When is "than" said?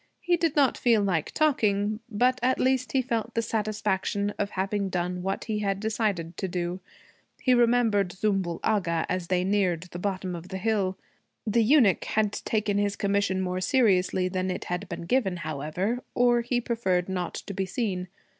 14.27-14.49